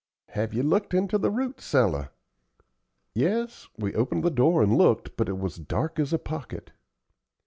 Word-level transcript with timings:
Have 0.29 0.51
you 0.51 0.63
looked 0.63 0.95
into 0.95 1.19
the 1.19 1.29
root 1.29 1.61
cellar?" 1.61 2.09
"Yes; 3.13 3.67
we 3.77 3.93
opened 3.93 4.23
the 4.23 4.31
door 4.31 4.63
and 4.63 4.75
looked, 4.75 5.15
but 5.15 5.29
it 5.29 5.37
was 5.37 5.57
dark 5.57 5.99
as 5.99 6.11
a 6.11 6.17
pocket." 6.17 6.71